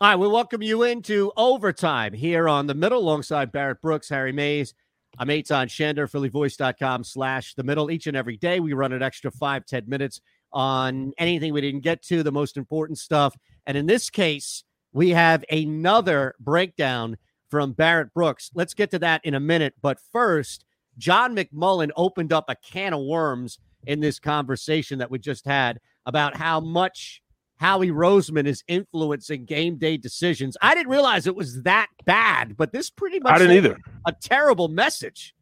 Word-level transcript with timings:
All 0.00 0.08
right, 0.08 0.16
we 0.16 0.28
welcome 0.28 0.62
you 0.62 0.84
into 0.84 1.32
overtime 1.36 2.12
here 2.12 2.48
on 2.48 2.68
the 2.68 2.74
middle 2.74 3.00
alongside 3.00 3.50
Barrett 3.50 3.82
Brooks, 3.82 4.08
Harry 4.08 4.30
Mayes. 4.30 4.72
I'm 5.18 5.26
Eytan 5.26 5.66
Shander, 5.66 6.08
phillyvoice.com 6.08 7.02
slash 7.02 7.54
the 7.54 7.64
middle. 7.64 7.90
Each 7.90 8.06
and 8.06 8.16
every 8.16 8.36
day, 8.36 8.60
we 8.60 8.74
run 8.74 8.92
an 8.92 9.02
extra 9.02 9.32
five 9.32 9.66
ten 9.66 9.88
minutes 9.88 10.20
on 10.52 11.14
anything 11.18 11.52
we 11.52 11.62
didn't 11.62 11.80
get 11.80 12.00
to, 12.02 12.22
the 12.22 12.30
most 12.30 12.56
important 12.56 13.00
stuff. 13.00 13.34
And 13.66 13.76
in 13.76 13.86
this 13.86 14.08
case, 14.08 14.62
we 14.92 15.10
have 15.10 15.44
another 15.50 16.36
breakdown 16.38 17.16
from 17.50 17.72
Barrett 17.72 18.14
Brooks. 18.14 18.52
Let's 18.54 18.74
get 18.74 18.92
to 18.92 19.00
that 19.00 19.24
in 19.24 19.34
a 19.34 19.40
minute. 19.40 19.74
But 19.82 19.98
first, 20.12 20.64
John 20.96 21.34
McMullen 21.34 21.90
opened 21.96 22.32
up 22.32 22.44
a 22.46 22.54
can 22.54 22.94
of 22.94 23.04
worms 23.04 23.58
in 23.84 23.98
this 23.98 24.20
conversation 24.20 25.00
that 25.00 25.10
we 25.10 25.18
just 25.18 25.44
had 25.44 25.80
about 26.06 26.36
how 26.36 26.60
much 26.60 27.20
Howie 27.58 27.90
Roseman 27.90 28.46
is 28.46 28.62
influencing 28.68 29.44
game 29.44 29.76
day 29.76 29.96
decisions. 29.96 30.56
I 30.62 30.74
didn't 30.74 30.90
realize 30.90 31.26
it 31.26 31.36
was 31.36 31.62
that 31.62 31.88
bad, 32.04 32.56
but 32.56 32.72
this 32.72 32.88
pretty 32.88 33.20
much 33.20 33.34
I 33.34 33.38
didn't 33.38 33.56
either. 33.56 33.78
A 34.06 34.12
terrible 34.12 34.68
message. 34.68 35.34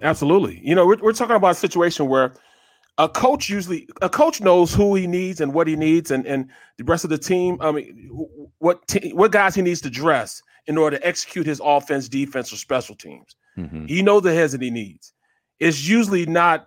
Absolutely. 0.00 0.60
You 0.64 0.74
know, 0.74 0.86
we're, 0.86 0.98
we're 0.98 1.12
talking 1.12 1.36
about 1.36 1.50
a 1.50 1.54
situation 1.54 2.08
where 2.08 2.32
a 2.98 3.08
coach 3.08 3.48
usually 3.48 3.88
a 4.02 4.08
coach 4.08 4.40
knows 4.40 4.74
who 4.74 4.94
he 4.94 5.06
needs 5.06 5.40
and 5.40 5.54
what 5.54 5.66
he 5.66 5.74
needs 5.74 6.10
and 6.10 6.26
and 6.26 6.48
the 6.76 6.84
rest 6.84 7.02
of 7.02 7.10
the 7.10 7.16
team 7.16 7.56
i 7.60 7.72
mean 7.72 8.10
what 8.58 8.86
t- 8.88 9.12
what 9.14 9.32
guys 9.32 9.54
he 9.54 9.62
needs 9.62 9.80
to 9.80 9.88
dress 9.88 10.42
in 10.66 10.76
order 10.76 10.98
to 10.98 11.06
execute 11.06 11.46
his 11.46 11.60
offense 11.64 12.08
defense 12.08 12.52
or 12.52 12.56
special 12.56 12.94
teams 12.94 13.36
mm-hmm. 13.56 13.86
he 13.86 14.02
knows 14.02 14.22
the 14.22 14.34
heads 14.34 14.52
that 14.52 14.60
he 14.60 14.70
needs 14.70 15.14
it's 15.60 15.88
usually 15.88 16.26
not 16.26 16.66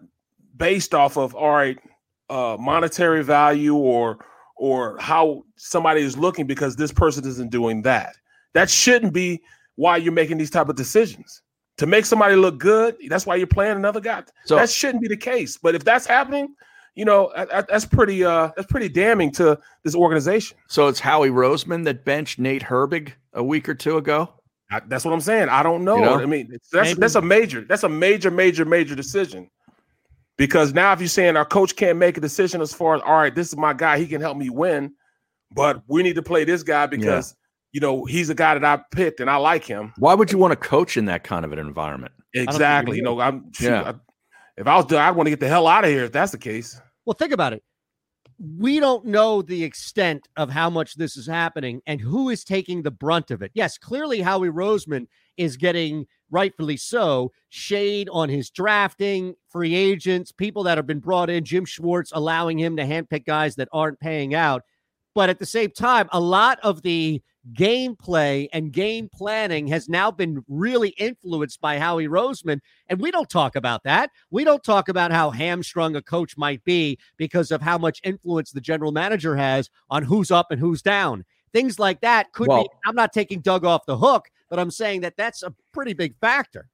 based 0.58 0.96
off 0.96 1.18
of 1.18 1.36
all 1.36 1.52
right 1.52 1.78
uh 2.30 2.58
monetary 2.60 3.24
value 3.24 3.76
or 3.76 4.18
or 4.64 4.98
how 4.98 5.44
somebody 5.58 6.00
is 6.00 6.18
looking 6.18 6.48
because 6.48 6.78
this 6.78 6.90
person 6.90 7.28
isn't 7.28 7.52
doing 7.52 7.82
that 7.82 8.16
that 8.54 8.70
shouldn't 8.70 9.12
be 9.12 9.42
why 9.76 9.98
you're 9.98 10.14
making 10.14 10.38
these 10.38 10.50
type 10.50 10.70
of 10.70 10.78
decisions 10.78 11.42
to 11.78 11.86
make 11.86 12.06
somebody 12.06 12.36
look 12.36 12.60
good. 12.60 12.96
That's 13.10 13.26
why 13.26 13.36
you're 13.36 13.46
playing 13.46 13.76
another 13.76 14.00
guy. 14.00 14.24
So 14.46 14.56
that 14.56 14.70
shouldn't 14.70 15.02
be 15.02 15.10
the 15.10 15.18
case. 15.18 15.58
But 15.58 15.76
if 15.76 15.84
that's 15.84 16.06
happening, 16.06 16.56
you 16.96 17.04
know 17.04 17.34
that's 17.36 17.84
pretty 17.86 18.24
uh 18.24 18.52
that's 18.56 18.72
pretty 18.72 18.88
damning 18.88 19.32
to 19.34 19.60
this 19.84 19.96
organization. 19.96 20.58
So 20.70 20.88
it's 20.88 21.02
Howie 21.02 21.30
Roseman 21.30 21.84
that 21.84 22.06
benched 22.06 22.40
Nate 22.40 22.64
Herbig 22.64 23.12
a 23.34 23.44
week 23.44 23.68
or 23.68 23.74
two 23.74 23.98
ago. 23.98 24.30
I, 24.72 24.80
that's 24.88 25.04
what 25.04 25.14
I'm 25.14 25.22
saying. 25.22 25.50
I 25.50 25.62
don't 25.62 25.84
know. 25.84 25.98
You 25.98 26.02
know? 26.04 26.20
I 26.22 26.26
mean, 26.26 26.58
that's 26.72 26.90
Maybe. 26.90 27.00
that's 27.02 27.16
a 27.16 27.22
major 27.22 27.66
that's 27.68 27.84
a 27.84 27.90
major 27.90 28.32
major 28.32 28.64
major 28.64 28.96
decision. 28.96 29.50
Because 30.38 30.74
now 30.74 30.94
if 30.94 31.00
you're 31.00 31.08
saying 31.08 31.38
our 31.38 31.46
coach 31.46 31.76
can't 31.76 31.98
make 31.98 32.18
a 32.18 32.22
decision 32.22 32.62
as 32.62 32.74
far 32.74 32.96
as 32.96 33.02
all 33.04 33.18
right, 33.18 33.34
this 33.34 33.48
is 33.50 33.58
my 33.58 33.74
guy, 33.74 34.00
he 34.00 34.08
can 34.08 34.20
help 34.20 34.38
me 34.38 34.50
win, 34.50 34.94
but 35.52 35.84
we 35.88 36.02
need 36.02 36.16
to 36.16 36.24
play 36.24 36.44
this 36.44 36.64
guy 36.64 36.88
because 36.88 37.36
you 37.74 37.80
know, 37.80 38.06
he's 38.06 38.30
a 38.30 38.36
guy 38.36 38.54
that 38.54 38.64
I 38.64 38.82
picked 38.96 39.20
and 39.20 39.30
I 39.30 39.38
like 39.38 39.66
him. 39.66 39.94
Why 39.98 40.14
would 40.14 40.32
you 40.32 40.38
want 40.38 40.52
to 40.52 40.56
coach 40.56 40.96
in 40.96 41.06
that 41.06 41.24
kind 41.24 41.44
of 41.44 41.52
an 41.52 41.60
environment? 41.60 42.14
Exactly. 42.34 42.98
You 42.98 43.04
know, 43.04 43.20
I'm 43.20 43.52
yeah. 43.60 43.82
I, 43.82 43.94
if 44.58 44.68
I 44.68 44.76
was 44.76 44.86
done, 44.86 45.02
I'd 45.02 45.16
want 45.16 45.26
to 45.26 45.32
get 45.32 45.40
the 45.40 45.48
hell 45.48 45.68
out 45.68 45.84
of 45.84 45.90
here 45.90 46.04
if 46.04 46.12
that's 46.12 46.32
the 46.32 46.38
case. 46.38 46.80
Well, 47.06 47.16
think 47.16 47.34
about 47.34 47.54
it. 47.54 47.64
We 48.40 48.80
don't 48.80 49.06
know 49.06 49.42
the 49.42 49.64
extent 49.64 50.28
of 50.38 50.50
how 50.50 50.70
much 50.70 50.96
this 50.96 51.18
is 51.18 51.28
happening 51.28 51.82
and 51.88 52.00
who 52.00 52.30
is 52.30 52.44
taking 52.44 52.84
the 52.84 52.92
brunt 52.92 53.32
of 53.32 53.42
it. 53.42 53.52
Yes, 53.56 53.78
clearly 53.78 54.22
Howie 54.22 54.50
Roseman 54.50 55.08
is 55.38 55.58
getting 55.58 56.06
rightfully 56.34 56.76
so 56.76 57.32
shade 57.50 58.10
on 58.12 58.28
his 58.28 58.50
drafting, 58.50 59.36
free 59.48 59.76
agents, 59.76 60.32
people 60.32 60.64
that 60.64 60.78
have 60.78 60.88
been 60.88 61.00
brought 61.00 61.30
in, 61.30 61.46
Jim 61.46 61.64
Schwartz 61.64 62.12
allowing 62.14 62.58
him 62.58 62.76
to 62.76 62.84
handpick 62.84 63.26
guys 63.26 63.56
that 63.56 63.70
aren't 63.72 64.00
paying 64.00 64.34
out. 64.34 64.64
But 65.16 65.30
at 65.30 65.40
the 65.40 65.46
same 65.46 65.70
time, 65.70 66.10
a 66.12 66.20
lot 66.20 66.60
of 66.64 66.82
the 66.82 67.22
gameplay 67.54 68.48
and 68.54 68.72
game 68.72 69.10
planning 69.14 69.68
has 69.68 69.90
now 69.90 70.10
been 70.10 70.44
really 70.48 70.90
influenced 70.90 71.62
by 71.62 71.78
Howie 71.78 72.08
Roseman. 72.08 72.62
And 72.88 73.00
we 73.00 73.12
don't 73.12 73.30
talk 73.30 73.56
about 73.56 73.84
that. 73.84 74.10
We 74.32 74.44
don't 74.44 74.64
talk 74.64 74.90
about 74.90 75.12
how 75.12 75.30
hamstrung 75.30 75.96
a 75.96 76.02
coach 76.02 76.38
might 76.38 76.64
be 76.64 76.98
because 77.18 77.52
of 77.52 77.62
how 77.62 77.78
much 77.78 78.00
influence 78.04 78.52
the 78.52 78.62
general 78.62 78.92
manager 78.92 79.36
has 79.36 79.70
on 79.90 80.04
who's 80.04 80.32
up 80.32 80.52
and 80.52 80.60
who's 80.60 80.82
down. 80.82 81.26
Things 81.52 81.78
like 81.78 82.02
that 82.02 82.32
could 82.32 82.48
well, 82.48 82.64
be. 82.64 82.70
I'm 82.88 82.96
not 82.96 83.14
taking 83.14 83.42
Doug 83.42 83.64
off 83.64 83.86
the 83.86 83.98
hook, 83.98 84.30
but 84.54 84.60
I'm 84.60 84.70
saying 84.70 85.02
that 85.02 85.18
that's 85.18 85.42
a 85.42 85.52
pretty 85.72 85.94
big 85.94 86.16
factor. 86.22 86.68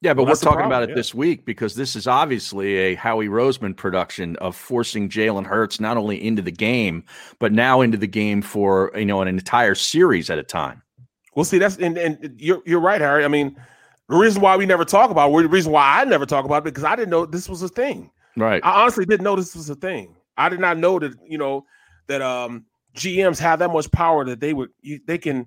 Yeah, 0.00 0.12
but 0.12 0.24
well, 0.24 0.32
we're 0.32 0.40
talking 0.40 0.66
about 0.66 0.82
it 0.82 0.88
yeah. 0.88 0.96
this 0.96 1.14
week 1.14 1.44
because 1.44 1.76
this 1.76 1.94
is 1.94 2.08
obviously 2.08 2.74
a 2.78 2.94
Howie 2.96 3.28
Roseman 3.28 3.76
production 3.76 4.34
of 4.38 4.56
forcing 4.56 5.08
Jalen 5.08 5.46
Hurts 5.46 5.78
not 5.78 5.96
only 5.96 6.20
into 6.20 6.42
the 6.42 6.50
game, 6.50 7.04
but 7.38 7.52
now 7.52 7.80
into 7.80 7.96
the 7.96 8.08
game 8.08 8.42
for 8.42 8.90
you 8.96 9.04
know 9.04 9.22
an 9.22 9.28
entire 9.28 9.76
series 9.76 10.30
at 10.30 10.38
a 10.40 10.42
time. 10.42 10.82
Well, 11.36 11.44
see, 11.44 11.58
that's 11.58 11.76
and, 11.76 11.96
and 11.96 12.34
you're 12.40 12.60
you're 12.66 12.80
right, 12.80 13.00
Harry. 13.00 13.24
I 13.24 13.28
mean, 13.28 13.56
the 14.08 14.16
reason 14.16 14.42
why 14.42 14.56
we 14.56 14.66
never 14.66 14.84
talk 14.84 15.12
about 15.12 15.32
it, 15.32 15.42
the 15.42 15.48
reason 15.48 15.70
why 15.70 16.00
I 16.00 16.04
never 16.06 16.26
talk 16.26 16.44
about 16.44 16.62
it, 16.62 16.64
because 16.64 16.82
I 16.82 16.96
didn't 16.96 17.10
know 17.10 17.24
this 17.24 17.48
was 17.48 17.62
a 17.62 17.68
thing. 17.68 18.10
Right. 18.36 18.60
I 18.64 18.82
honestly 18.82 19.06
didn't 19.06 19.22
know 19.22 19.36
this 19.36 19.54
was 19.54 19.70
a 19.70 19.76
thing. 19.76 20.16
I 20.36 20.48
did 20.48 20.58
not 20.58 20.76
know 20.76 20.98
that 20.98 21.14
you 21.24 21.38
know 21.38 21.66
that 22.08 22.20
um 22.20 22.64
GMs 22.96 23.38
have 23.38 23.60
that 23.60 23.70
much 23.70 23.92
power 23.92 24.24
that 24.24 24.40
they 24.40 24.52
would 24.52 24.70
you, 24.82 24.98
they 25.06 25.18
can 25.18 25.46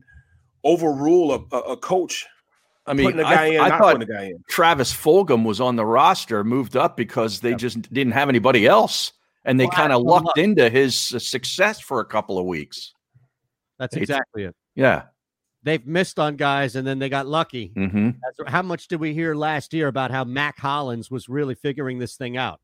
overrule 0.68 1.48
a, 1.52 1.56
a, 1.56 1.60
a 1.72 1.78
coach 1.78 2.26
I 2.88 2.94
mean, 2.94 3.20
I, 3.20 3.46
in, 3.48 3.60
I 3.60 3.78
thought 3.78 4.02
Travis 4.48 4.94
Fulgham 4.94 5.44
was 5.44 5.60
on 5.60 5.76
the 5.76 5.86
roster, 5.86 6.46
moved 6.46 6.78
up 6.78 6.96
because 6.96 7.42
they 7.42 7.54
just 7.54 7.82
didn't 7.92 8.14
have 8.14 8.30
anybody 8.30 8.66
else, 8.66 9.12
and 9.44 9.60
they 9.60 9.66
well, 9.66 9.72
kind 9.72 9.92
of 9.92 10.04
lucked 10.04 10.38
into 10.38 10.70
his 10.70 11.12
uh, 11.14 11.20
success 11.20 11.82
for 11.82 12.00
a 12.00 12.06
couple 12.06 12.40
of 12.40 12.46
weeks. 12.46 12.94
That's 13.78 13.98
exactly 13.98 14.46
it. 14.46 14.56
Yeah, 14.74 15.04
they've 15.64 15.86
missed 15.86 16.18
on 16.18 16.38
guys 16.38 16.76
and 16.76 16.88
then 16.88 16.98
they 16.98 17.10
got 17.10 17.28
lucky. 17.28 17.74
Mm-hmm. 17.76 18.12
How 18.48 18.62
much 18.62 18.88
did 18.88 19.00
we 19.00 19.14
hear 19.14 19.36
last 19.36 19.74
year 19.74 19.88
about 19.88 20.12
how 20.12 20.24
Mack 20.24 20.58
Hollins 20.58 21.12
was 21.12 21.28
really 21.28 21.56
figuring 21.56 22.00
this 22.00 22.16
thing 22.16 22.38
out? 22.38 22.62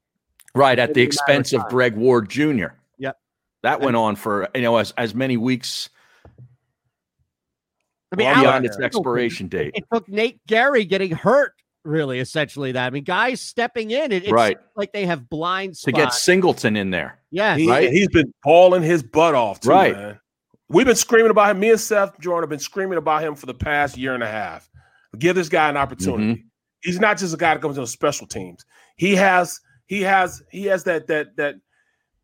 Right 0.55 0.79
at 0.79 0.93
the 0.93 1.01
expense 1.01 1.51
of 1.51 1.65
Greg 1.67 1.95
Ward 1.95 2.29
Jr. 2.29 2.67
Yep. 2.97 3.17
That 3.63 3.81
went 3.81 3.97
on 3.97 4.15
for 4.15 4.47
you 4.55 4.61
know 4.61 4.77
as 4.77 4.93
as 4.97 5.13
many 5.13 5.35
weeks. 5.35 5.89
I 8.13 8.15
mean, 8.15 8.41
beyond 8.41 8.65
its 8.65 8.79
expiration 8.81 9.47
date. 9.47 9.71
It 9.75 9.83
took 9.91 10.07
Nate 10.07 10.39
Gerry 10.47 10.85
getting 10.85 11.11
hurt, 11.11 11.53
really, 11.83 12.19
essentially. 12.19 12.71
That 12.71 12.87
I 12.87 12.89
mean, 12.91 13.03
guys 13.03 13.41
stepping 13.41 13.91
in. 13.91 14.11
It, 14.11 14.23
it's 14.23 14.31
right. 14.31 14.57
like 14.75 14.93
they 14.93 15.05
have 15.05 15.29
blind 15.29 15.75
spots. 15.75 15.85
to 15.85 15.91
get 15.91 16.13
Singleton 16.13 16.75
in 16.75 16.91
there. 16.91 17.19
Yeah, 17.31 17.57
he, 17.57 17.69
right. 17.69 17.91
He's 17.91 18.09
been 18.09 18.33
balling 18.43 18.83
his 18.83 19.03
butt 19.03 19.35
off, 19.35 19.59
too, 19.59 19.69
right. 19.69 19.95
Man. 19.95 20.19
We've 20.69 20.85
been 20.85 20.95
screaming 20.95 21.31
about 21.31 21.51
him. 21.51 21.59
Me 21.59 21.71
and 21.71 21.79
Seth 21.79 22.19
Jordan 22.19 22.43
have 22.43 22.49
been 22.49 22.59
screaming 22.59 22.97
about 22.97 23.23
him 23.23 23.35
for 23.35 23.45
the 23.45 23.53
past 23.53 23.97
year 23.97 24.13
and 24.13 24.23
a 24.23 24.27
half. 24.27 24.69
Give 25.17 25.35
this 25.35 25.49
guy 25.49 25.69
an 25.69 25.77
opportunity. 25.77 26.23
Mm-hmm. 26.23 26.47
He's 26.81 26.99
not 26.99 27.17
just 27.17 27.33
a 27.33 27.37
guy 27.37 27.53
that 27.53 27.61
comes 27.61 27.77
on 27.77 27.85
special 27.85 28.25
teams. 28.25 28.65
He 28.95 29.15
has 29.15 29.59
he 29.85 30.01
has 30.01 30.41
he 30.49 30.65
has 30.65 30.83
that 30.85 31.07
that 31.07 31.35
that 31.37 31.55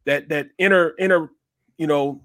that 0.06 0.30
that 0.30 0.48
inner 0.58 0.94
inner 0.98 1.30
you 1.78 1.88
know 1.88 2.22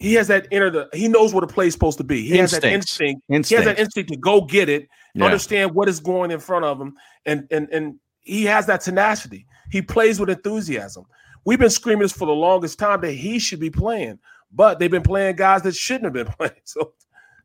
he 0.00 0.14
has 0.14 0.28
that 0.28 0.48
inner 0.50 0.70
the, 0.70 0.88
he 0.94 1.06
knows 1.08 1.32
where 1.32 1.42
the 1.42 1.46
play 1.46 1.66
is 1.66 1.74
supposed 1.74 1.98
to 1.98 2.04
be. 2.04 2.22
He 2.22 2.38
Instincts. 2.38 2.52
has 2.52 2.60
that 2.62 2.72
instinct. 2.72 3.22
Instinct. 3.28 3.48
He 3.48 3.54
has 3.54 3.64
that 3.66 3.78
instinct 3.80 4.10
to 4.10 4.16
go 4.16 4.40
get 4.40 4.68
it, 4.70 4.88
yeah. 5.14 5.26
understand 5.26 5.74
what 5.74 5.88
is 5.88 6.00
going 6.00 6.30
in 6.30 6.40
front 6.40 6.64
of 6.64 6.80
him, 6.80 6.96
and 7.26 7.46
and 7.50 7.68
and 7.70 8.00
he 8.20 8.44
has 8.46 8.66
that 8.66 8.80
tenacity. 8.80 9.46
He 9.70 9.82
plays 9.82 10.18
with 10.18 10.30
enthusiasm. 10.30 11.04
We've 11.44 11.58
been 11.58 11.70
screaming 11.70 12.02
this 12.02 12.12
for 12.12 12.26
the 12.26 12.32
longest 12.32 12.78
time 12.78 13.02
that 13.02 13.12
he 13.12 13.38
should 13.38 13.60
be 13.60 13.70
playing, 13.70 14.18
but 14.50 14.78
they've 14.78 14.90
been 14.90 15.02
playing 15.02 15.36
guys 15.36 15.62
that 15.62 15.76
shouldn't 15.76 16.04
have 16.04 16.12
been 16.12 16.32
playing. 16.38 16.60
So 16.64 16.94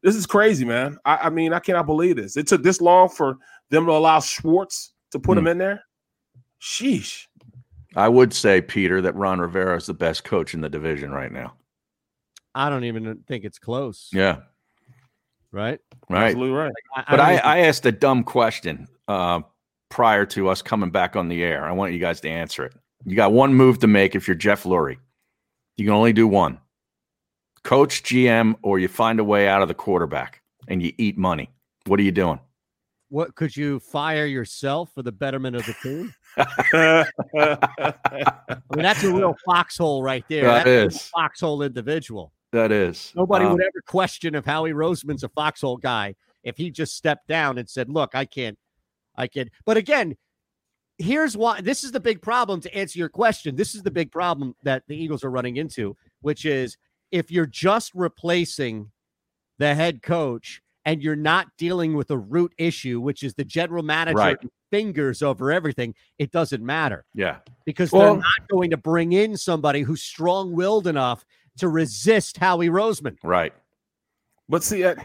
this 0.01 0.15
is 0.15 0.25
crazy, 0.25 0.63
man. 0.63 0.97
I, 1.03 1.17
I 1.23 1.29
mean, 1.29 1.51
I 1.51 1.59
cannot 1.59 1.85
believe 1.85 2.15
this. 2.15 2.37
It 2.37 2.47
took 2.47 2.63
this 2.63 2.79
long 2.79 3.09
for 3.09 3.37
them 3.69 3.85
to 3.85 3.91
allow 3.91 4.21
Schwartz 4.21 4.93
to 5.11 5.19
put 5.19 5.35
mm. 5.35 5.39
him 5.39 5.47
in 5.47 5.57
there. 5.57 5.83
Sheesh. 6.61 7.27
I 7.97 8.09
would 8.09 8.33
say, 8.33 8.61
Peter, 8.61 9.01
that 9.01 9.15
Ron 9.15 9.39
Rivera 9.39 9.75
is 9.75 9.85
the 9.85 9.93
best 9.93 10.23
coach 10.23 10.53
in 10.53 10.61
the 10.61 10.69
division 10.69 11.11
right 11.11 11.31
now. 11.31 11.53
I 12.55 12.69
don't 12.69 12.85
even 12.85 13.23
think 13.27 13.43
it's 13.43 13.59
close. 13.59 14.09
Yeah. 14.13 14.37
Right. 15.51 15.79
Right. 16.09 16.27
Absolutely 16.27 16.55
right. 16.55 16.73
Like, 16.95 17.05
I, 17.07 17.11
but 17.11 17.19
I, 17.19 17.37
I, 17.37 17.57
asked 17.59 17.85
a 17.85 17.91
dumb 17.91 18.23
question 18.23 18.87
uh, 19.07 19.41
prior 19.89 20.25
to 20.27 20.49
us 20.49 20.61
coming 20.61 20.89
back 20.89 21.15
on 21.15 21.27
the 21.27 21.43
air. 21.43 21.65
I 21.65 21.73
want 21.73 21.93
you 21.93 21.99
guys 21.99 22.21
to 22.21 22.29
answer 22.29 22.63
it. 22.63 22.73
You 23.05 23.15
got 23.15 23.31
one 23.31 23.53
move 23.53 23.79
to 23.79 23.87
make 23.87 24.15
if 24.15 24.27
you're 24.27 24.35
Jeff 24.35 24.63
Lurie. 24.63 24.97
You 25.77 25.85
can 25.85 25.93
only 25.93 26.13
do 26.13 26.27
one 26.27 26.59
coach, 27.63 28.03
GM, 28.03 28.55
or 28.61 28.79
you 28.79 28.87
find 28.87 29.19
a 29.19 29.23
way 29.23 29.47
out 29.47 29.61
of 29.61 29.67
the 29.67 29.73
quarterback 29.73 30.41
and 30.67 30.81
you 30.81 30.93
eat 30.97 31.17
money. 31.17 31.49
What 31.87 31.99
are 31.99 32.03
you 32.03 32.11
doing? 32.11 32.39
What 33.09 33.35
could 33.35 33.55
you 33.55 33.79
fire 33.79 34.25
yourself 34.25 34.91
for 34.93 35.03
the 35.03 35.11
betterment 35.11 35.55
of 35.55 35.65
the 35.65 35.75
team? 35.83 36.13
I 36.37 37.05
mean, 38.73 38.83
that's 38.83 39.03
a 39.03 39.13
real 39.13 39.35
foxhole 39.45 40.01
right 40.01 40.23
there. 40.29 40.43
That 40.43 40.65
that's 40.65 40.95
is. 40.95 41.01
foxhole 41.07 41.61
individual. 41.61 42.33
That 42.55 42.71
is. 42.71 43.11
Nobody 43.17 43.43
um, 43.43 43.51
would 43.51 43.61
ever 43.61 43.81
question 43.85 44.33
if 44.33 44.45
Howie 44.45 44.71
Roseman's 44.71 45.23
a 45.23 45.29
foxhole 45.29 45.75
guy 45.75 46.15
if 46.41 46.55
he 46.55 46.71
just 46.71 46.95
stepped 46.95 47.27
down 47.27 47.57
and 47.57 47.69
said, 47.69 47.89
"Look, 47.89 48.15
I 48.15 48.23
can't, 48.23 48.57
I 49.17 49.27
can." 49.27 49.49
But 49.65 49.75
again, 49.75 50.15
here's 50.97 51.35
why. 51.35 51.59
This 51.59 51.83
is 51.83 51.91
the 51.91 51.99
big 51.99 52.21
problem. 52.21 52.61
To 52.61 52.73
answer 52.73 52.97
your 52.97 53.09
question, 53.09 53.57
this 53.57 53.75
is 53.75 53.83
the 53.83 53.91
big 53.91 54.09
problem 54.09 54.55
that 54.63 54.83
the 54.87 54.95
Eagles 54.95 55.25
are 55.25 55.29
running 55.29 55.57
into, 55.57 55.97
which 56.21 56.45
is 56.45 56.77
if 57.11 57.29
you're 57.29 57.45
just 57.45 57.91
replacing 57.93 58.89
the 59.57 59.75
head 59.75 60.01
coach 60.01 60.61
and 60.85 61.03
you're 61.03 61.17
not 61.17 61.47
dealing 61.57 61.93
with 61.93 62.09
a 62.09 62.17
root 62.17 62.53
issue, 62.57 63.01
which 63.01 63.21
is 63.21 63.33
the 63.33 63.43
general 63.43 63.83
manager 63.83 64.17
right. 64.17 64.37
fingers 64.71 65.21
over 65.21 65.51
everything, 65.51 65.93
it 66.19 66.31
doesn't 66.31 66.63
matter. 66.63 67.03
Yeah. 67.13 67.39
Because 67.65 67.91
well, 67.91 68.13
they're 68.13 68.21
not 68.21 68.47
going 68.49 68.69
to 68.69 68.77
bring 68.77 69.11
in 69.11 69.35
somebody 69.35 69.81
who's 69.81 70.03
strong 70.03 70.53
willed 70.53 70.87
enough 70.87 71.25
to 71.57 71.67
resist 71.67 72.37
Howie 72.37 72.69
Roseman. 72.69 73.17
Right. 73.23 73.53
But 74.47 74.63
see, 74.63 74.85
I, 74.85 74.95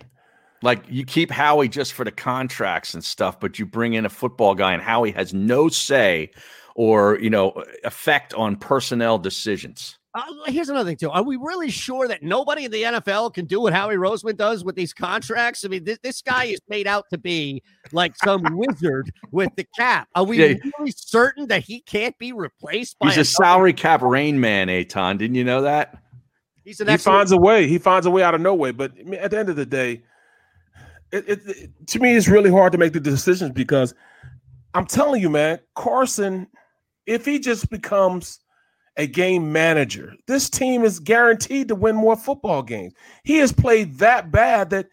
like 0.63 0.85
you 0.89 1.05
keep 1.05 1.31
Howie 1.31 1.69
just 1.69 1.93
for 1.93 2.05
the 2.05 2.11
contracts 2.11 2.95
and 2.95 3.03
stuff, 3.03 3.41
but 3.41 3.59
you 3.59 3.67
bring 3.67 3.95
in 3.95 4.05
a 4.05 4.11
football 4.11 4.55
guy 4.55 4.73
and 4.73 4.83
Howie 4.83 5.13
has 5.13 5.33
no 5.33 5.69
say 5.69 6.31
or, 6.75 7.19
you 7.21 7.31
know, 7.31 7.63
effect 7.85 8.35
on 8.35 8.57
personnel 8.57 9.19
decisions. 9.19 9.99
Uh, 10.13 10.23
here's 10.47 10.69
another 10.69 10.91
thing 10.91 10.97
too. 10.97 11.09
Are 11.09 11.23
we 11.23 11.37
really 11.37 11.71
sure 11.71 12.09
that 12.09 12.23
nobody 12.23 12.65
in 12.65 12.73
the 12.73 12.83
NFL 12.83 13.33
can 13.33 13.45
do 13.45 13.61
what 13.61 13.73
Howie 13.73 13.95
Roseman 13.95 14.37
does 14.37 14.65
with 14.65 14.75
these 14.75 14.93
contracts? 14.93 15.65
I 15.65 15.69
mean, 15.69 15.85
this, 15.85 15.99
this 16.03 16.21
guy 16.21 16.47
is 16.47 16.59
made 16.69 16.89
out 16.89 17.05
to 17.11 17.19
be 17.19 17.63
like 17.93 18.17
some 18.17 18.43
wizard 18.51 19.13
with 19.31 19.51
the 19.57 19.65
cap. 19.79 20.09
Are 20.17 20.25
we 20.25 20.39
yeah. 20.39 20.55
really 20.79 20.93
certain 20.97 21.47
that 21.47 21.63
he 21.63 21.81
can't 21.83 22.19
be 22.19 22.33
replaced 22.33 22.99
by? 22.99 23.07
He's 23.07 23.19
a, 23.19 23.21
a 23.21 23.25
salary 23.25 23.73
cap 23.73 24.03
rain 24.03 24.41
man, 24.41 24.67
Eytan. 24.67 25.19
Didn't 25.19 25.37
you 25.37 25.45
know 25.45 25.63
that? 25.63 26.03
He's 26.71 26.81
an 26.81 26.87
he 26.87 26.95
excellent- 26.95 27.17
finds 27.19 27.33
a 27.33 27.37
way. 27.37 27.67
He 27.67 27.79
finds 27.79 28.07
a 28.07 28.11
way 28.11 28.23
out 28.23 28.33
of 28.33 28.41
no 28.41 28.55
way. 28.55 28.71
But 28.71 28.97
at 28.99 29.33
the 29.33 29.39
end 29.41 29.49
of 29.49 29.57
the 29.57 29.67
day, 29.67 30.03
it, 31.11 31.29
it, 31.29 31.41
it, 31.47 31.87
to 31.89 31.99
me, 31.99 32.15
it's 32.15 32.29
really 32.29 32.49
hard 32.51 32.71
to 32.71 32.79
make 32.79 32.93
the 32.93 33.01
decisions 33.01 33.51
because 33.51 33.93
I'm 34.75 34.87
telling 34.87 35.21
you, 35.21 35.29
man, 35.29 35.59
Carson, 35.75 36.47
if 37.07 37.25
he 37.25 37.41
just 37.41 37.69
becomes 37.71 38.39
a 38.97 39.07
game 39.09 39.51
manager. 39.51 40.15
This 40.27 40.49
team 40.51 40.85
is 40.85 41.01
guaranteed 41.01 41.69
to 41.69 41.75
win 41.75 41.97
more 41.97 42.17
football 42.17 42.63
games. 42.63 42.93
He 43.25 43.39
has 43.39 43.51
played 43.53 43.99
that 43.99 44.31
bad 44.31 44.71
that 44.71 44.89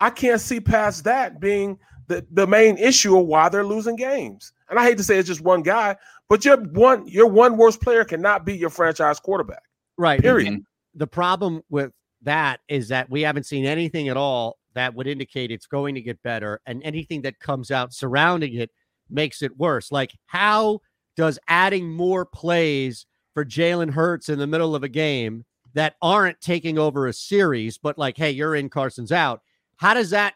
I 0.00 0.10
can't 0.10 0.40
see 0.40 0.60
past 0.60 1.04
that 1.04 1.40
being 1.40 1.78
the, 2.08 2.26
the 2.30 2.46
main 2.46 2.76
issue 2.76 3.16
of 3.18 3.26
why 3.26 3.48
they're 3.48 3.64
losing 3.64 3.96
games. 3.96 4.52
And 4.68 4.78
I 4.78 4.84
hate 4.84 4.98
to 4.98 5.04
say 5.04 5.16
it's 5.16 5.28
just 5.28 5.42
one 5.42 5.62
guy, 5.62 5.96
but 6.28 6.44
your 6.44 6.56
one 6.56 7.06
your 7.06 7.28
one 7.28 7.56
worst 7.56 7.80
player 7.80 8.04
cannot 8.04 8.44
be 8.44 8.56
your 8.56 8.70
franchise 8.70 9.20
quarterback. 9.20 9.62
Right. 9.96 10.20
Period. 10.20 10.48
And 10.48 10.66
the 10.94 11.06
problem 11.06 11.62
with 11.70 11.92
that 12.22 12.60
is 12.68 12.88
that 12.88 13.10
we 13.10 13.22
haven't 13.22 13.46
seen 13.46 13.64
anything 13.64 14.08
at 14.08 14.16
all 14.16 14.58
that 14.74 14.94
would 14.94 15.06
indicate 15.06 15.50
it's 15.50 15.66
going 15.66 15.94
to 15.94 16.00
get 16.00 16.22
better, 16.22 16.60
and 16.66 16.82
anything 16.82 17.22
that 17.22 17.38
comes 17.38 17.70
out 17.70 17.92
surrounding 17.92 18.54
it 18.54 18.70
makes 19.10 19.42
it 19.42 19.56
worse. 19.58 19.92
Like, 19.92 20.12
how 20.26 20.80
does 21.16 21.38
adding 21.48 21.90
more 21.90 22.24
plays 22.24 23.06
for 23.34 23.44
Jalen 23.44 23.90
Hurts 23.90 24.28
in 24.28 24.38
the 24.38 24.46
middle 24.46 24.74
of 24.74 24.82
a 24.82 24.88
game 24.88 25.44
that 25.74 25.96
aren't 26.02 26.40
taking 26.40 26.78
over 26.78 27.06
a 27.06 27.12
series, 27.12 27.78
but 27.78 27.98
like, 27.98 28.16
hey, 28.16 28.30
you're 28.30 28.54
in, 28.54 28.68
Carson's 28.68 29.12
out. 29.12 29.42
How 29.76 29.94
does 29.94 30.10
that 30.10 30.34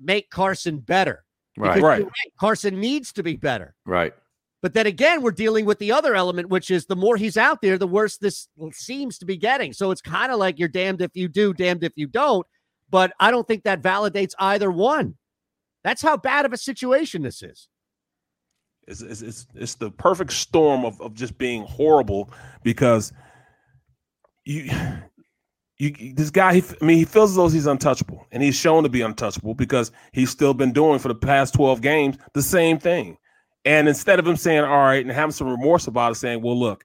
make 0.00 0.30
Carson 0.30 0.78
better? 0.78 1.24
Right. 1.56 1.82
right. 1.82 2.06
Carson 2.38 2.80
needs 2.80 3.12
to 3.12 3.22
be 3.22 3.36
better. 3.36 3.74
Right. 3.84 4.14
But 4.62 4.74
then 4.74 4.86
again, 4.86 5.22
we're 5.22 5.30
dealing 5.30 5.64
with 5.64 5.78
the 5.78 5.92
other 5.92 6.14
element, 6.14 6.50
which 6.50 6.70
is 6.70 6.86
the 6.86 6.96
more 6.96 7.16
he's 7.16 7.38
out 7.38 7.62
there, 7.62 7.78
the 7.78 7.86
worse 7.86 8.18
this 8.18 8.48
seems 8.72 9.18
to 9.18 9.24
be 9.24 9.36
getting. 9.36 9.72
So 9.72 9.90
it's 9.90 10.02
kind 10.02 10.30
of 10.30 10.38
like 10.38 10.58
you're 10.58 10.68
damned 10.68 11.00
if 11.00 11.12
you 11.14 11.28
do, 11.28 11.54
damned 11.54 11.82
if 11.82 11.92
you 11.96 12.06
don't. 12.06 12.46
But 12.90 13.12
I 13.18 13.30
don't 13.30 13.46
think 13.46 13.64
that 13.64 13.82
validates 13.82 14.34
either 14.38 14.70
one. 14.70 15.16
That's 15.82 16.02
how 16.02 16.16
bad 16.16 16.44
of 16.44 16.52
a 16.52 16.58
situation 16.58 17.22
this 17.22 17.42
is. 17.42 17.68
It's, 18.86 19.00
it's, 19.00 19.22
it's, 19.22 19.46
it's 19.54 19.74
the 19.76 19.90
perfect 19.90 20.32
storm 20.32 20.84
of, 20.84 21.00
of 21.00 21.14
just 21.14 21.38
being 21.38 21.62
horrible 21.62 22.30
because 22.62 23.12
you 24.44 24.70
you 25.78 26.12
this 26.14 26.30
guy 26.30 26.54
he, 26.54 26.62
I 26.80 26.84
mean 26.84 26.98
he 26.98 27.04
feels 27.04 27.30
as 27.30 27.36
though 27.36 27.48
he's 27.48 27.66
untouchable 27.66 28.26
and 28.32 28.42
he's 28.42 28.56
shown 28.56 28.82
to 28.82 28.88
be 28.88 29.00
untouchable 29.00 29.54
because 29.54 29.92
he's 30.12 30.30
still 30.30 30.54
been 30.54 30.72
doing 30.72 30.98
for 30.98 31.08
the 31.08 31.14
past 31.14 31.54
12 31.54 31.80
games 31.80 32.16
the 32.34 32.42
same 32.42 32.78
thing. 32.78 33.16
And 33.64 33.88
instead 33.88 34.18
of 34.18 34.26
him 34.26 34.36
saying 34.36 34.64
all 34.64 34.84
right 34.84 35.04
and 35.04 35.10
having 35.10 35.32
some 35.32 35.48
remorse 35.48 35.86
about 35.86 36.12
it 36.12 36.14
saying, 36.14 36.42
"Well, 36.42 36.58
look, 36.58 36.84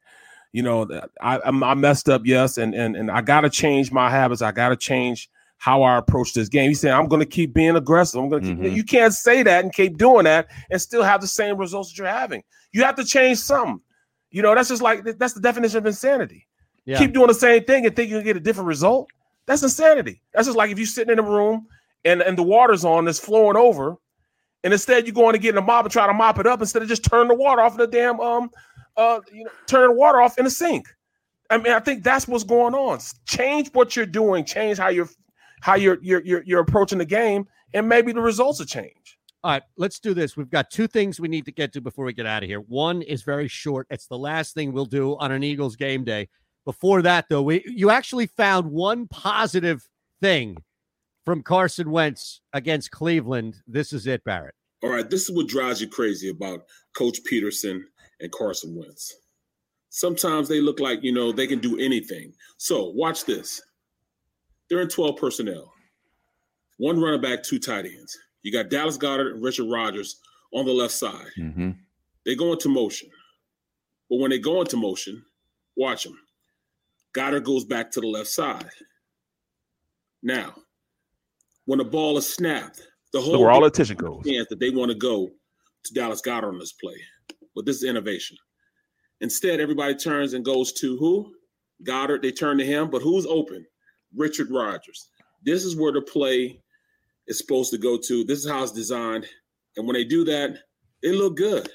you 0.51 0.62
know, 0.62 0.88
I 1.22 1.39
I 1.39 1.74
messed 1.74 2.10
up, 2.10 2.24
yes, 2.25 2.58
and 2.58 2.74
and 2.74 2.96
and 2.96 3.10
I 3.10 3.22
got 3.22 3.41
to 3.41 3.50
change 3.50 3.91
my 3.91 4.10
habits. 4.10 4.41
I 4.41 4.51
got 4.51 4.70
to 4.70 4.75
change 4.75 5.29
how 5.58 5.84
I 5.84 5.98
approach 5.98 6.34
this 6.34 6.50
game. 6.50 6.70
He 6.70 6.75
said, 6.75 6.91
I'm 6.91 7.08
going 7.08 7.22
to 7.22 7.25
keep 7.25 7.53
being 7.53 7.75
aggressive. 7.75 8.22
I'm 8.22 8.29
going 8.29 8.44
to 8.44 8.50
keep, 8.50 8.58
mm-hmm. 8.60 8.75
you 8.75 8.84
can't 8.84 9.13
say 9.13 9.41
that 9.41 9.63
and 9.63 9.74
keep 9.74 9.98
doing 9.98 10.25
that 10.25 10.48
and 10.70 10.82
still 10.82 11.01
have 11.01 11.22
the 11.22 11.27
same 11.27 11.58
results 11.58 11.89
that 11.89 11.98
you're 11.98 12.08
having. 12.08 12.44
You 12.72 12.84
have 12.84 12.96
to 12.98 13.05
change 13.05 13.39
something. 13.39 13.82
You 14.32 14.41
know, 14.41 14.53
that's 14.53 14.70
just 14.70 14.82
like 14.82 15.03
that's 15.17 15.34
the 15.34 15.39
definition 15.39 15.77
of 15.77 15.86
insanity. 15.86 16.46
Yeah. 16.86 17.00
Keep 17.00 17.13
doing 17.13 17.27
the 17.27 17.34
same 17.34 17.63
thing 17.63 17.86
and 17.86 17.96
think 17.96 18.10
you 18.10 18.17
can 18.17 18.25
get 18.25 18.38
a 18.38 18.41
different 18.41 18.67
result. 18.67 19.10
That's 19.46 19.63
insanity. 19.63 20.22
That's 20.34 20.48
just 20.48 20.58
like 20.58 20.72
if 20.72 20.77
you're 20.77 20.86
sitting 20.86 21.13
in 21.13 21.20
a 21.20 21.24
room 21.24 21.67
and, 22.03 22.22
and 22.22 22.38
the 22.38 22.44
water's 22.44 22.86
on, 22.86 23.08
it's 23.08 23.20
flowing 23.20 23.58
over, 23.58 23.96
and 24.65 24.74
instead 24.74 25.05
you 25.07 25.13
go 25.13 25.27
on 25.27 25.36
and 25.36 25.41
get 25.41 25.53
in 25.53 25.57
a 25.57 25.62
mop 25.62 25.86
and 25.86 25.91
try 25.91 26.07
to 26.07 26.13
mop 26.13 26.39
it 26.39 26.48
up 26.48 26.60
instead 26.60 26.81
of 26.81 26.89
just 26.89 27.05
turn 27.05 27.29
the 27.29 27.36
water 27.36 27.62
off 27.62 27.74
in 27.74 27.77
the 27.77 27.88
damn 27.88 28.19
um 28.19 28.50
uh 28.98 29.22
you 29.31 29.45
know 29.45 29.51
turn 29.67 29.88
the 29.88 29.95
water 29.95 30.19
off 30.19 30.38
in 30.38 30.43
the 30.43 30.51
sink. 30.51 30.88
I 31.51 31.60
mean, 31.60 31.74
I 31.74 31.79
think 31.79 32.03
that's 32.03 32.27
what's 32.27 32.43
going 32.43 32.74
on. 32.74 33.00
Change 33.27 33.69
what 33.74 33.95
you're 33.95 34.07
doing, 34.07 34.43
change 34.43 34.79
how 34.79 34.89
you're 34.89 35.07
how 35.62 35.75
you're 35.75 36.00
you're 36.01 36.22
you're, 36.25 36.43
you're 36.43 36.60
approaching 36.60 36.98
the 36.98 37.05
game, 37.05 37.48
and 37.74 37.88
maybe 37.88 38.12
the 38.12 38.19
results 38.19 38.60
will 38.60 38.65
change. 38.65 39.19
All 39.43 39.51
right, 39.51 39.63
let's 39.77 40.00
do 40.00 40.15
this. 40.15 40.36
We've 40.36 40.50
got 40.50 40.72
two 40.72 40.88
things 40.88 41.19
we 41.19 41.27
need 41.27 41.45
to 41.45 41.51
get 41.51 41.72
to 41.74 41.81
before 41.81 42.03
we 42.03 42.13
get 42.13 42.25
out 42.25 42.41
of 42.41 42.50
here. 42.50 42.62
One 42.62 43.03
is 43.03 43.22
very 43.22 43.48
short. 43.48 43.86
It's 43.91 44.07
the 44.07 44.17
last 44.17 44.55
thing 44.55 44.74
we'll 44.74 44.86
do 44.86 45.15
on 45.17 45.31
an 45.31 45.43
Eagles 45.43 45.75
game 45.75 46.03
day. 46.03 46.29
Before 46.65 47.03
that, 47.03 47.25
though, 47.29 47.43
we 47.43 47.63
you 47.67 47.91
actually 47.91 48.25
found 48.25 48.72
one 48.72 49.07
positive 49.07 49.88
thing 50.19 50.57
from 51.25 51.41
Carson 51.41 51.91
Wentz 51.91 52.41
against 52.53 52.91
Cleveland. 52.91 53.55
This 53.67 53.91
is 53.91 54.08
it, 54.08 54.24
Barrett. 54.24 54.55
All 54.84 54.91
right, 54.91 55.10
this 55.10 55.27
is 55.27 55.36
what 55.36 55.48
drives 55.48 55.82
you 55.82 55.88
crazy 55.88 56.29
about 56.29 56.65
Coach 56.96 57.20
Pederson 57.29 57.82
and 58.20 58.32
Carson 58.32 58.75
Wentz. 58.75 59.15
Sometimes 59.89 60.48
they 60.48 60.62
look 60.62 60.79
like, 60.79 61.03
you 61.03 61.12
know, 61.12 61.32
they 61.32 61.48
can 61.48 61.60
do 61.60 61.79
anything. 61.79 62.34
So 62.58 62.89
watch 62.89 63.25
this. 63.25 63.62
They're 64.70 64.82
in 64.82 64.89
12 64.89 65.17
personnel. 65.17 65.72
One 66.77 67.01
running 67.01 67.22
back, 67.22 67.44
two 67.44 67.60
tight 67.60 67.86
ends. 67.86 68.17
You 68.44 68.51
got 68.51 68.70
Dallas 68.70 68.98
Goedert 68.98 69.34
and 69.34 69.44
Richard 69.44 69.72
Rodgers 69.72 70.20
on 70.53 70.65
the 70.65 70.72
left 70.72 70.94
side. 70.94 71.32
Mm-hmm. 71.39 71.72
They 72.25 72.36
go 72.36 72.51
into 72.53 72.70
motion. 72.70 73.10
But 74.10 74.20
when 74.20 74.32
they 74.32 74.39
go 74.39 74.62
into 74.62 74.77
motion, 74.77 75.24
watch 75.75 76.03
them. 76.03 76.20
Goddard 77.13 77.46
goes 77.46 77.63
back 77.63 77.89
to 77.91 78.01
the 78.01 78.08
left 78.08 78.27
side. 78.27 78.70
Now, 80.22 80.55
when 81.65 81.79
the 81.79 81.86
ball 81.86 82.17
is 82.17 82.31
snapped, 82.31 82.81
the 83.13 83.22
whole 83.22 83.34
so 83.34 83.39
where 83.39 83.51
all 83.51 83.65
attention 83.65 83.98
goes. 83.98 84.24
Chance 84.25 84.48
that 84.50 84.60
they 84.60 84.69
want 84.69 84.91
to 84.91 84.98
go 84.98 85.29
to 85.86 85.93
Dallas 85.93 86.22
Goedert 86.22 86.50
on 86.50 86.60
this 86.60 86.74
play. 86.74 86.95
But 87.55 87.65
this 87.65 87.77
is 87.77 87.84
innovation. 87.84 88.38
Instead, 89.22 89.60
everybody 89.60 89.95
turns 89.95 90.34
and 90.34 90.43
goes 90.43 90.74
to 90.74 90.98
who? 90.98 91.34
Goedert. 91.84 92.22
They 92.22 92.31
turn 92.31 92.57
to 92.57 92.65
him, 92.65 92.89
but 92.89 93.01
who's 93.01 93.25
open? 93.25 93.65
Richard 94.15 94.50
Rodgers. 94.51 95.10
This 95.43 95.63
is 95.63 95.75
where 95.75 95.91
the 95.91 96.01
play 96.01 96.60
is 97.27 97.38
supposed 97.38 97.72
to 97.72 97.77
go 97.77 97.98
to. 97.98 98.24
This 98.24 98.39
is 98.39 98.50
how 98.50 98.63
it's 98.63 98.72
designed. 98.72 99.25
And 99.77 99.88
when 99.88 99.95
they 99.95 100.03
do 100.03 100.24
that, 100.25 100.57
they 101.01 101.12
look 101.12 101.38
good. 101.38 101.69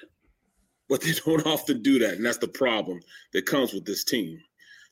But 0.89 1.01
they 1.01 1.13
don't 1.25 1.47
often 1.47 1.83
do 1.83 1.99
that. 2.01 2.15
And 2.15 2.25
that's 2.25 2.39
the 2.39 2.49
problem 2.49 3.01
that 3.33 3.47
comes 3.47 3.73
with 3.73 3.85
this 3.85 4.05
team. 4.05 4.39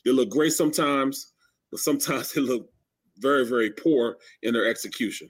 They 0.05 0.13
look 0.13 0.31
great 0.31 0.53
sometimes, 0.53 1.33
but 1.71 1.81
sometimes 1.81 2.33
they 2.35 2.41
look 2.41 2.71
very, 3.19 3.47
very 3.47 3.71
poor 3.71 4.17
in 4.43 4.55
their 4.55 4.67
execution. 4.67 5.29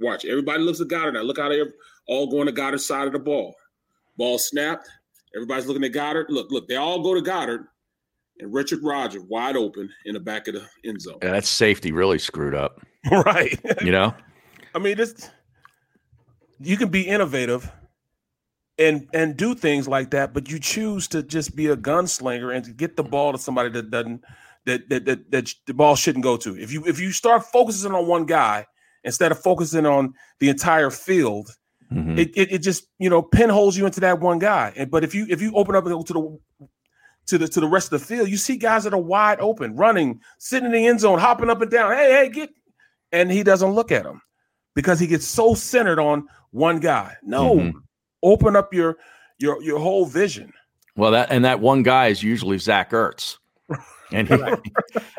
Watch. 0.00 0.24
Everybody 0.24 0.62
looks 0.62 0.80
at 0.80 0.88
Goedert 0.88 1.14
now. 1.14 1.22
Look 1.22 1.38
how 1.38 1.48
they're 1.48 1.72
all 2.06 2.30
going 2.30 2.46
to 2.46 2.52
Goedert's 2.52 2.86
side 2.86 3.06
of 3.06 3.12
the 3.12 3.18
ball. 3.18 3.54
Ball 4.16 4.38
snapped. 4.38 4.88
Everybody's 5.34 5.66
looking 5.66 5.84
at 5.84 5.92
Goedert. 5.92 6.28
Look, 6.28 6.50
look, 6.50 6.68
they 6.68 6.76
all 6.76 7.02
go 7.02 7.14
to 7.14 7.20
Goedert 7.20 7.66
and 8.40 8.52
Richard 8.52 8.80
Rodgers 8.82 9.22
wide 9.28 9.56
open 9.56 9.90
in 10.04 10.14
the 10.14 10.20
back 10.20 10.48
of 10.48 10.54
the 10.54 10.66
end 10.84 11.00
zone. 11.00 11.18
Yeah, 11.22 11.32
that's 11.32 11.48
safety 11.48 11.92
really 11.92 12.18
screwed 12.18 12.54
up. 12.54 12.80
right. 13.10 13.58
You 13.82 13.92
know? 13.92 14.14
I 14.74 14.78
mean, 14.78 14.96
this 14.96 15.30
you 16.60 16.76
can 16.76 16.88
be 16.88 17.02
innovative 17.02 17.70
and 18.78 19.08
and 19.12 19.36
do 19.36 19.54
things 19.54 19.88
like 19.88 20.10
that, 20.10 20.34
but 20.34 20.50
you 20.50 20.58
choose 20.58 21.08
to 21.08 21.22
just 21.22 21.56
be 21.56 21.66
a 21.68 21.76
gunslinger 21.76 22.54
and 22.54 22.64
to 22.64 22.72
get 22.72 22.96
the 22.96 23.04
ball 23.04 23.32
to 23.32 23.38
somebody 23.38 23.70
that 23.70 23.90
doesn't 23.90 24.24
that 24.68 24.88
that 24.88 25.04
that, 25.06 25.30
that 25.30 25.54
the 25.66 25.74
ball 25.74 25.96
shouldn't 25.96 26.22
go 26.22 26.36
to. 26.36 26.56
If 26.56 26.72
you 26.72 26.84
if 26.86 27.00
you 27.00 27.12
start 27.12 27.44
focusing 27.44 27.92
on 27.92 28.06
one 28.06 28.26
guy 28.26 28.66
instead 29.04 29.32
of 29.32 29.40
focusing 29.40 29.86
on 29.86 30.14
the 30.40 30.48
entire 30.48 30.90
field, 30.90 31.50
mm-hmm. 31.92 32.18
it, 32.18 32.30
it, 32.36 32.52
it 32.52 32.58
just 32.62 32.86
you 32.98 33.10
know 33.10 33.22
pinholes 33.22 33.76
you 33.76 33.86
into 33.86 34.00
that 34.00 34.20
one 34.20 34.38
guy. 34.38 34.72
And 34.76 34.90
but 34.90 35.04
if 35.04 35.14
you 35.14 35.26
if 35.28 35.42
you 35.42 35.52
open 35.54 35.74
up 35.74 35.84
and 35.86 35.94
go 35.94 36.02
to 36.02 36.12
the 36.12 36.68
to 37.26 37.38
the 37.38 37.48
to 37.48 37.60
the 37.60 37.68
rest 37.68 37.92
of 37.92 38.00
the 38.00 38.06
field, 38.06 38.28
you 38.28 38.36
see 38.36 38.56
guys 38.56 38.84
that 38.84 38.94
are 38.94 39.00
wide 39.00 39.40
open, 39.40 39.76
running, 39.76 40.20
sitting 40.38 40.66
in 40.66 40.72
the 40.72 40.86
end 40.86 41.00
zone, 41.00 41.18
hopping 41.18 41.50
up 41.50 41.60
and 41.60 41.70
down. 41.70 41.92
Hey, 41.92 42.12
hey, 42.12 42.28
get 42.28 42.50
and 43.12 43.30
he 43.30 43.42
doesn't 43.42 43.70
look 43.70 43.90
at 43.90 44.04
them 44.04 44.22
because 44.74 45.00
he 45.00 45.06
gets 45.06 45.26
so 45.26 45.54
centered 45.54 45.98
on 45.98 46.26
one 46.50 46.78
guy. 46.80 47.16
No, 47.22 47.56
mm-hmm. 47.56 47.78
open 48.22 48.56
up 48.56 48.72
your 48.74 48.98
your 49.38 49.62
your 49.62 49.78
whole 49.78 50.06
vision. 50.06 50.52
Well, 50.96 51.12
that 51.12 51.30
and 51.30 51.44
that 51.44 51.60
one 51.60 51.82
guy 51.82 52.08
is 52.08 52.22
usually 52.22 52.58
Zach 52.58 52.90
Ertz. 52.90 53.38
And 54.10 54.26
he, 54.26 54.42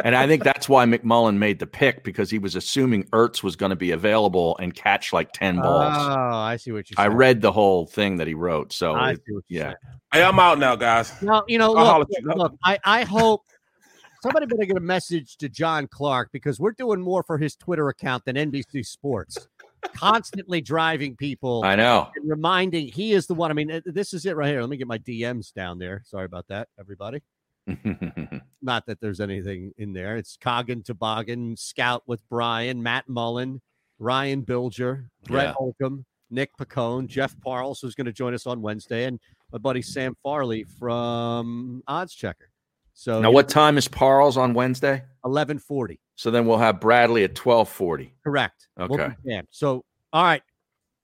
and 0.04 0.16
I 0.16 0.26
think 0.26 0.44
that's 0.44 0.68
why 0.68 0.84
McMullen 0.86 1.38
made 1.38 1.60
the 1.60 1.68
pick 1.68 2.04
because 2.04 2.32
he 2.32 2.40
was 2.40 2.56
assuming 2.56 3.04
Ertz 3.12 3.44
was 3.44 3.56
going 3.56 3.70
to 3.70 3.76
be 3.76 3.92
available 3.92 4.58
and 4.58 4.74
catch 4.74 5.14
like 5.14 5.32
ten 5.32 5.60
oh, 5.60 5.62
balls. 5.62 5.96
Oh, 5.96 6.38
I 6.38 6.56
see 6.58 6.72
what 6.72 6.90
you. 6.90 6.96
I 6.98 7.06
read 7.06 7.42
the 7.42 7.52
whole 7.52 7.86
thing 7.86 8.18
that 8.18 8.26
he 8.26 8.34
wrote. 8.34 8.74
So 8.74 8.96
it, 8.98 9.22
yeah, 9.48 9.76
hey, 10.12 10.24
I'm 10.24 10.40
out 10.40 10.58
now, 10.58 10.76
guys. 10.76 11.14
Well, 11.22 11.44
you 11.48 11.60
know, 11.60 11.72
look, 11.72 12.10
look, 12.24 12.36
look, 12.36 12.56
I 12.64 12.80
I 12.84 13.04
hope 13.04 13.44
somebody 14.24 14.48
better 14.48 14.66
get 14.66 14.78
a 14.78 14.82
message 14.82 15.38
to 15.38 15.50
John 15.50 15.88
Clark 15.88 16.32
because 16.32 16.60
we're 16.60 16.72
doing 16.72 17.00
more 17.00 17.22
for 17.22 17.38
his 17.38 17.56
Twitter 17.56 17.90
account 17.90 18.26
than 18.26 18.38
NBC 18.38 18.84
Sports. 18.86 19.48
Constantly 19.96 20.62
driving 20.62 21.16
people. 21.16 21.64
I 21.64 21.76
know. 21.76 22.10
And 22.16 22.28
reminding 22.28 22.88
he 22.88 23.14
is 23.14 23.28
the 23.28 23.36
one. 23.36 23.52
I 23.52 23.54
mean, 23.54 23.72
uh, 23.72 23.82
this 23.86 24.14
is 24.14 24.26
it 24.26 24.36
right 24.36 24.50
here. 24.50 24.62
Let 24.62 24.70
me 24.70 24.78
get 24.78 24.88
my 24.88 24.98
DMs 24.98 25.54
down 25.54 25.78
there. 25.78 26.02
Sorry 26.06 26.26
about 26.26 26.48
that, 26.48 26.68
everybody. 26.80 27.22
Not 28.62 28.86
that 28.88 29.00
there's 29.02 29.20
anything 29.20 29.74
in 29.78 29.94
there. 29.94 30.18
It's 30.18 30.38
Coggin 30.38 30.84
Toboggan, 30.84 31.58
Scout 31.58 32.04
with 32.08 32.22
Brian, 32.30 32.82
Matt 32.82 33.08
Mullen, 33.08 33.62
Ryan 34.00 34.44
Bilger, 34.44 35.06
Brett 35.24 35.48
yeah. 35.48 35.54
Holcomb, 35.54 36.06
Nick 36.30 36.56
Pacone, 36.58 37.08
Jeff 37.08 37.36
Parles, 37.42 37.80
who's 37.82 37.96
going 37.96 38.06
to 38.06 38.14
join 38.14 38.34
us 38.34 38.48
on 38.48 38.62
Wednesday, 38.62 39.06
and 39.06 39.20
my 39.52 39.58
buddy 39.58 39.82
Sam 39.82 40.16
Farley 40.24 40.64
from 40.64 41.84
Odds 41.88 42.14
Checker. 42.14 42.50
So 42.94 43.22
now, 43.22 43.32
what 43.32 43.48
time 43.48 43.78
is 43.78 43.88
Parles 43.88 44.38
on 44.38 44.54
Wednesday? 44.54 45.04
Eleven 45.24 45.58
forty. 45.58 46.00
So 46.16 46.32
then 46.32 46.46
we'll 46.46 46.58
have 46.58 46.82
Bradley 46.82 47.24
at 47.24 47.34
twelve 47.34 47.70
forty. 47.70 48.14
Correct. 48.24 48.68
Okay. 48.80 49.10
We'll 49.24 49.42
so 49.52 49.86
all 50.12 50.24
right, 50.24 50.42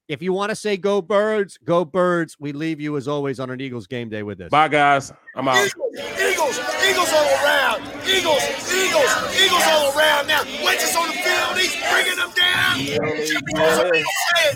if 0.07 0.21
you 0.21 0.33
want 0.33 0.49
to 0.49 0.55
say 0.55 0.77
go 0.77 1.01
birds, 1.01 1.57
go 1.63 1.85
birds. 1.85 2.37
We 2.39 2.51
leave 2.51 2.79
you 2.79 2.97
as 2.97 3.07
always 3.07 3.39
on 3.39 3.49
an 3.49 3.59
Eagles 3.61 3.87
game 3.87 4.09
day 4.09 4.23
with 4.23 4.37
this. 4.37 4.49
Bye, 4.49 4.67
guys. 4.67 5.11
I'm 5.35 5.47
out. 5.47 5.57
Eagles, 5.57 5.95
Eagles, 6.19 6.59
Eagles 6.89 7.13
all 7.13 7.25
around. 7.43 7.81
Eagles, 8.07 8.43
Eagles, 8.71 9.11
Eagles 9.43 9.63
all 9.65 9.97
around. 9.97 10.27
Now, 10.27 10.43
Wentz 10.63 10.83
is 10.83 10.95
on 10.95 11.07
the 11.07 11.13
field. 11.13 11.57
He's 11.57 11.75
bringing 11.91 12.17
them 12.17 12.31
down. 12.35 12.79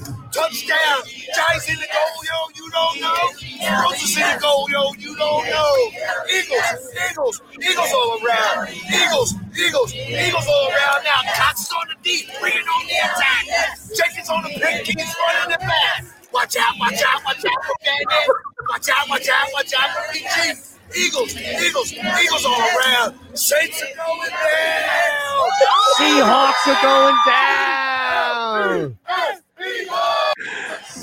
Yeah, 0.08 0.16
Touchdown. 0.32 1.02
Giants 1.36 1.70
in 1.70 1.76
the 1.76 1.90
goal, 1.90 2.18
yo. 2.22 2.38
You 2.56 2.70
don't 2.70 3.02
know. 3.02 3.24
Roses 3.82 4.18
in 4.18 4.24
the 4.24 4.38
goal, 4.42 4.70
yo. 4.70 4.94
You 4.98 5.16
don't 5.16 5.46
know. 5.50 5.74
Eagles, 6.30 6.70
Eagles, 7.10 7.42
Eagles 7.58 7.92
all 7.94 8.20
around. 8.22 8.70
Eagles, 8.70 9.34
Eagles, 9.58 9.94
Eagles 9.96 10.48
all 10.48 10.70
around. 10.70 11.04
Now, 11.04 11.22
Cox 11.36 11.62
is 11.62 11.72
on 11.74 11.88
the 11.90 11.96
deep, 12.04 12.30
bringing 12.40 12.62
on 12.62 12.86
the 12.86 12.94
attack. 12.94 13.46
Jenkins 13.98 14.30
on 14.30 14.44
the 14.44 14.50
pick, 14.50 14.86
Kings 14.86 15.16
running 15.18 15.54
it 15.54 15.60
back. 15.60 16.06
Watch 16.32 16.56
out, 16.58 16.76
watch 16.80 17.02
out, 17.02 17.26
watch 17.26 17.44
out 17.44 17.66
for 17.66 17.76
Batman. 17.84 18.28
Watch 18.70 18.90
out, 18.90 19.10
watch 19.10 19.30
out, 19.30 19.48
watch 19.54 19.74
out 19.74 19.90
for 19.90 20.14
BG. 20.14 20.70
Eagles, 20.96 21.36
Eagles, 21.38 21.94
Eagles 21.94 22.46
all 22.46 22.62
around. 22.62 23.16
Saints 23.34 23.82
are 23.82 24.06
going 24.06 24.30
down. 24.30 25.50
Seahawks 25.98 26.68
are 26.68 26.82
going 26.82 27.18
down. 27.26 28.99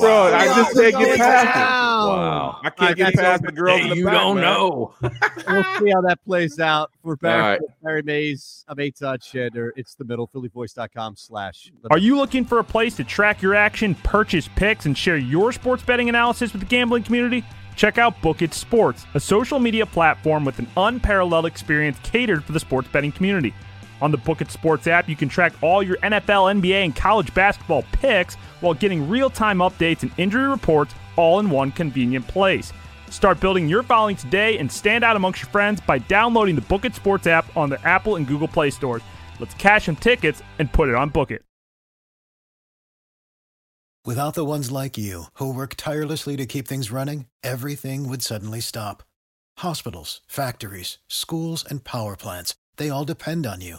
Bro, 0.07 0.35
I 0.35 0.47
just 0.47 0.75
can't 0.75 0.97
get 0.97 1.19
past 1.19 1.47
it. 1.47 1.59
Wow. 1.59 2.61
I 2.63 2.71
can't 2.71 2.97
get 2.97 3.15
past 3.15 3.43
the 3.43 3.53
girls 3.53 3.81
in 3.81 3.91
the 3.91 3.97
You 3.97 4.05
back, 4.05 4.15
don't 4.15 4.37
man. 4.37 4.45
know. 4.45 4.95
we'll 5.01 5.65
see 5.79 5.91
how 5.91 6.01
that 6.03 6.19
plays 6.25 6.61
out. 6.61 6.93
We're 7.03 7.17
back 7.17 7.41
right. 7.41 7.61
with 7.61 7.71
Barry 7.83 8.03
Mays. 8.03 8.65
I'm 8.69 8.77
Eytan 8.77 9.19
Shander. 9.19 9.71
It's 9.77 9.95
the 9.95 10.05
middle, 10.05 10.29
phillyvoice.com 10.29 11.17
slash. 11.17 11.73
Are 11.91 11.99
you 11.99 12.17
looking 12.17 12.45
for 12.45 12.59
a 12.59 12.65
place 12.65 12.95
to 12.97 13.05
track 13.05 13.43
your 13.43 13.55
action, 13.55 13.95
purchase 13.97 14.49
picks, 14.57 14.87
and 14.87 14.97
share 14.97 15.17
your 15.17 15.53
sports 15.53 15.83
betting 15.83 16.09
analysis 16.09 16.53
with 16.53 16.63
the 16.63 16.69
gambling 16.69 17.03
community? 17.03 17.45
Check 17.77 17.99
out 17.99 18.21
Bookit 18.23 18.55
Sports, 18.55 19.05
a 19.15 19.21
social 19.21 19.59
media 19.59 19.85
platform 19.85 20.45
with 20.45 20.59
an 20.59 20.67
unparalleled 20.77 21.45
experience 21.45 21.99
catered 22.03 22.43
for 22.43 22.53
the 22.53 22.61
sports 22.61 22.89
betting 22.91 23.13
community. 23.13 23.55
On 24.03 24.11
the 24.11 24.19
Bookit 24.19 24.51
Sports 24.51 24.87
app, 24.87 25.09
you 25.09 25.17
can 25.17 25.29
track 25.29 25.53
all 25.63 25.83
your 25.83 25.97
NFL, 25.99 26.61
NBA, 26.61 26.85
and 26.85 26.95
college 26.95 27.33
basketball 27.33 27.83
picks 27.93 28.35
while 28.61 28.75
getting 28.75 29.09
real 29.09 29.31
time 29.31 29.59
updates 29.59 30.03
and 30.03 30.13
injury 30.19 30.49
reports 30.49 30.95
all 31.17 31.41
in 31.41 31.49
one 31.49 31.73
convenient 31.73 32.27
place. 32.27 32.73
Start 33.11 33.41
building 33.41 33.69
your 33.69 33.83
following 33.83 34.17
today 34.17 34.59
and 34.59 34.71
stand 34.71 35.05
out 35.05 35.17
amongst 35.17 35.43
your 35.43 35.51
friends 35.51 35.81
by 35.81 35.99
downloading 35.99 36.55
the 36.55 36.63
Bookit 36.63 36.95
Sports 36.95 37.27
app 37.27 37.57
on 37.57 37.71
the 37.71 37.81
Apple 37.87 38.17
and 38.17 38.27
Google 38.27 38.49
Play 38.49 38.71
stores. 38.71 39.03
Let's 39.41 39.55
cash 39.55 39.87
some 39.87 39.97
tickets 39.97 40.43
and 40.59 40.73
put 40.73 40.89
it 40.89 40.95
on 40.95 41.11
Bookit. 41.11 41.41
Without 44.05 44.35
the 44.35 44.45
ones 44.45 44.71
like 44.71 44.97
you, 44.97 45.25
who 45.35 45.53
work 45.53 45.75
tirelessly 45.77 46.37
to 46.37 46.47
keep 46.47 46.69
things 46.69 46.93
running, 46.93 47.27
everything 47.43 48.09
would 48.09 48.23
suddenly 48.23 48.61
stop. 48.61 49.03
Hospitals, 49.59 50.21
factories, 50.29 50.99
schools, 51.09 51.65
and 51.69 51.83
power 51.83 52.15
plants, 52.15 52.55
they 52.77 52.89
all 52.89 53.05
depend 53.05 53.49
on 53.49 53.63
you. 53.63 53.79